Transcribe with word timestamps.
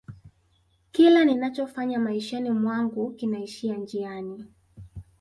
kila 0.91 1.25
ninachofanya 1.25 1.99
maishani 1.99 2.51
mwangu 2.51 3.11
kinaishia 3.13 3.77
njiani 3.77 4.45